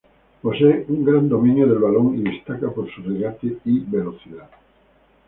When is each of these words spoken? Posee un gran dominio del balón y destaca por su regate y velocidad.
Posee 0.41 0.85
un 0.89 1.05
gran 1.05 1.29
dominio 1.29 1.67
del 1.67 1.77
balón 1.77 2.17
y 2.17 2.23
destaca 2.23 2.71
por 2.71 2.91
su 2.91 3.03
regate 3.03 3.57
y 3.65 3.81
velocidad. 3.81 4.49